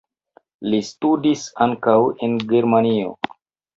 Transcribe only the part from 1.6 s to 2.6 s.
ankaŭ en